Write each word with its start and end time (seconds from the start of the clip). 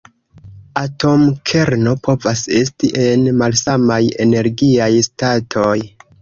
Atomkerno 0.83 1.93
povas 2.07 2.41
esti 2.61 2.89
en 3.03 3.27
malsamaj 3.43 3.99
energiaj 4.27 4.89
statoj. 5.11 5.77